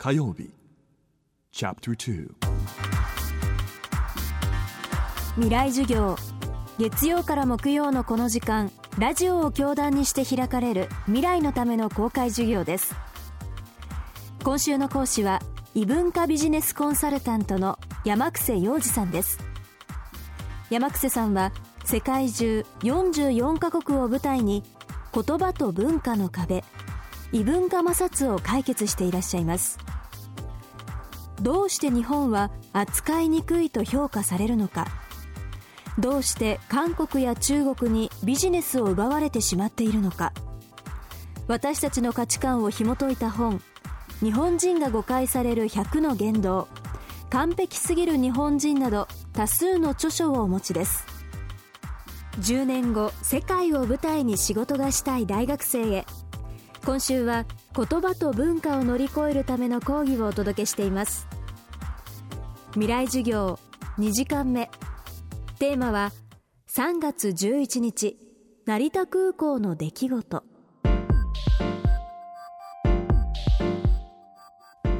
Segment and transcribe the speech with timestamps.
[0.00, 0.50] 火曜日。
[1.52, 2.30] Chapter 2
[5.34, 6.16] 未来授業。
[6.78, 12.94] 月曜から木曜のこの時間ラジオを教壇にして開かれる未来のための公開授業です。
[14.44, 15.40] 今週の講師は
[15.74, 19.40] 異文化ビジネスコンサルタントの山癖洋二さんです。
[20.70, 21.50] 山癖さんは
[21.84, 24.62] 世界中44カ国を舞台に
[25.12, 26.62] 言葉と文化の壁
[27.32, 29.78] 異文化摩擦を解決していらっしゃいます。
[31.40, 34.86] どうして日本は扱いにくいと評価されるのか。
[35.98, 40.32] どうして韓国や中国にビジネスを奪われてしまっているのか。
[41.46, 43.60] 私たちの価値観を紐解いた本
[44.22, 46.68] 日本人が誤解される100の言動。
[47.30, 51.04] 完璧すぎる日本人など多数の著書をお持ちです。
[52.40, 56.06] 10年後世界を舞台に仕事がしたい大学生へ。
[56.88, 57.44] 今週は
[57.76, 61.28] 言葉と文化を乗り越えるための講義をお届けしています。
[62.70, 63.58] 未来授業
[63.98, 64.70] 2時間目。
[65.58, 66.12] テーマは
[66.70, 68.16] 3月11日
[68.64, 70.42] 成田空港の出来事。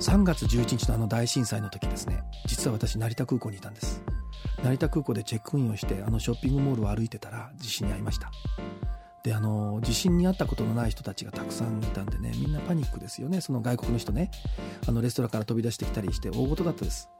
[0.00, 2.24] 3月11日のあの大震災の時ですね。
[2.46, 4.02] 実は私成田空港にいたんです。
[4.64, 8.32] 成田空港でチェックインをしてあのショッピングモールを歩いてたら地震に遭いました。
[9.26, 13.40] であの地震に遭ったことのない人たちがたくさんいたんでねみんなパニックですよね。
[13.40, 14.30] その外国の人ね。
[14.86, 17.10] あのレストランから飛び出してきたりして大事だったです。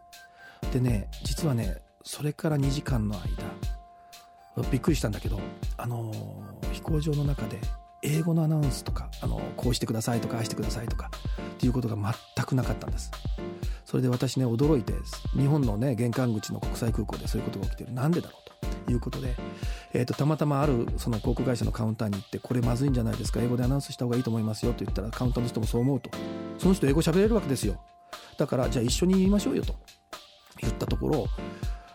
[0.73, 5.41] でね実はねそれから2時間の間びっくりしたんだけど
[5.77, 6.13] あの
[6.71, 7.59] 飛行場の中で
[8.05, 11.11] 英語のアナウンスとかあのこうしてくださいとかああしてくださいとか
[11.55, 13.11] っていうことが全くなかったんです。
[13.85, 14.93] それで私ね驚いて
[15.37, 17.93] 日本のね玄関口の国際空港でそういうことが起きてる。
[17.93, 19.35] なんでだろうということで、
[19.97, 26.11] えーと、たまたまあるその航空会社のカウンターに行ってこれまずいんじゃないですか英語でアナウンスした方がいいと思いますよと言ったらカウンターの人もそう思うと。
[26.59, 27.81] その人英語喋れるわけですよ。
[28.37, 29.75] だからじゃあ一緒に言いましょうよと
[30.61, 31.27] 言ったところ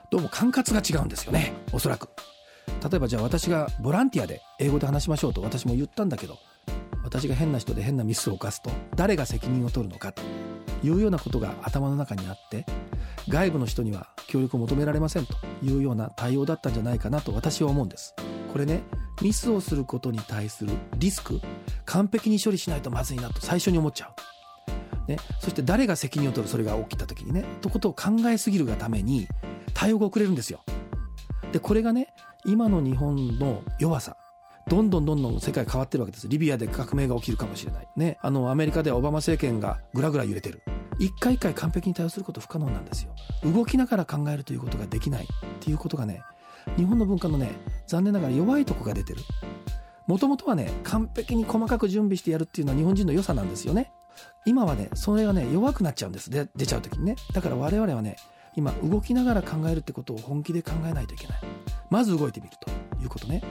[0.10, 2.10] どうも管轄が違うんですよねおそらく。
[2.90, 6.40] 例えばじゃあ私がボランティアで英語で話しましょうと私も言ったんだけど
[7.04, 10.24] 私が変な人で変なミスを犯すと誰が責任を取るのかと
[10.84, 12.66] いうようなことが頭の中にあって
[13.28, 18.16] 外部の人には協力を求められませんというような対応だったんじゃないかなと私は思うんです
[18.52, 18.82] これね
[19.22, 21.42] ミスをすることに対するリスク
[21.86, 24.14] 完璧に処理しないとまずいなと最初に思っちゃ
[25.08, 29.28] う、ね、そして誰が責任を取るそれが起きた時にねとことを考えすぎるがために
[29.74, 30.62] 対応が遅れるんですよ。
[31.52, 32.14] でこれがね
[32.46, 34.16] 今の日本の弱さ
[34.68, 36.28] どんどんどんどん世界変わってるわけです。
[36.28, 37.88] リビアで革命が起きるかもしれない。
[37.98, 38.18] ね。
[38.22, 40.62] あの、アメリカではオバマ政権がぐらぐら揺れてる。
[41.00, 43.16] 一回一回完璧に対応すること不可能なんですよ。
[43.44, 45.28] 動きながら考えるということができないっ
[45.60, 46.24] ていうことがね、
[46.78, 47.52] 日本の文化のね、
[47.88, 49.22] 残念ながら弱いとこが出てる。
[50.08, 53.92] もともとはね、完璧に細かく準備してやるっていうのは日本人の良さなんですよね。
[54.46, 56.30] 今はね、それがね、弱くなっちゃうんです。
[56.30, 57.16] で、出ちゃう時にね。
[57.34, 58.18] だから我々はね、
[58.56, 61.40] 今動きながら考えるってことを本気で考えないといけない
[61.90, 62.70] まず動いてみると
[63.02, 63.42] いうことね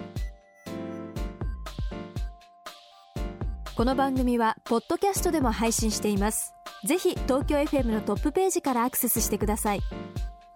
[3.74, 9.80] この番組はポッドキャストでも配信していますぜひ東京 FM のトップページからアクセスしてください。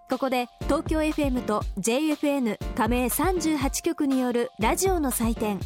[0.09, 5.59] ここで東京 FM と JFN 加盟38局によるラジオの祭典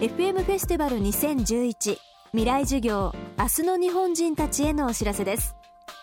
[0.00, 1.98] FM フェスティバル2011
[2.30, 5.56] 未来授業明日の日本人たちへのお知らせです。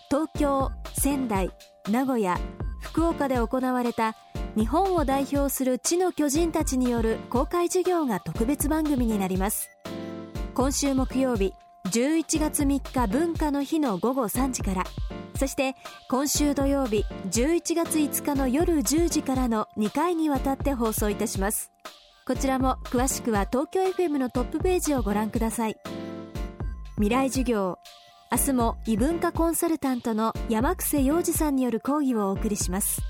[0.09, 1.51] 東京仙台
[1.89, 2.37] 名古屋
[2.81, 4.15] 福岡で行われた
[4.55, 9.69] 日本を代表する地の巨人たちによる公開授業が特別番組になります。
[10.53, 11.53] 今週木曜日
[11.89, 14.83] 11月3日文化の日の午後3時から。
[15.35, 15.75] そして
[16.09, 21.71] 今週土曜日11月5日の夜10時からの2回にわたって放送いたします。
[22.27, 25.77] こちらも詳しくは東京 FM のトップページをご覧ください。
[26.95, 27.79] 未来授業
[28.31, 33.01] 明日も異文化コンサルタントの山癖洋二さんによる講義をお送りします。